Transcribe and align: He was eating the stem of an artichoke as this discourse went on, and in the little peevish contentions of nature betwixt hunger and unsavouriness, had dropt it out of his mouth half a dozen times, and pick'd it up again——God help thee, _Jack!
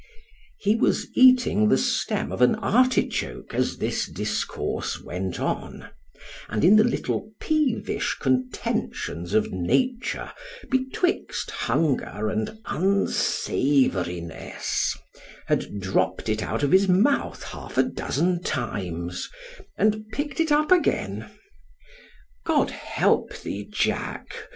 He 0.57 0.75
was 0.75 1.05
eating 1.13 1.69
the 1.69 1.77
stem 1.77 2.31
of 2.31 2.41
an 2.41 2.55
artichoke 2.55 3.53
as 3.53 3.77
this 3.77 4.07
discourse 4.09 4.99
went 4.99 5.39
on, 5.39 5.91
and 6.49 6.65
in 6.65 6.75
the 6.75 6.83
little 6.83 7.29
peevish 7.39 8.17
contentions 8.19 9.35
of 9.35 9.51
nature 9.51 10.31
betwixt 10.71 11.51
hunger 11.51 12.29
and 12.29 12.49
unsavouriness, 12.65 14.97
had 15.45 15.79
dropt 15.79 16.29
it 16.29 16.41
out 16.41 16.63
of 16.63 16.71
his 16.71 16.87
mouth 16.89 17.43
half 17.43 17.77
a 17.77 17.83
dozen 17.83 18.41
times, 18.41 19.29
and 19.77 20.05
pick'd 20.11 20.39
it 20.39 20.51
up 20.51 20.71
again——God 20.71 22.71
help 22.71 23.37
thee, 23.41 23.69
_Jack! 23.71 24.31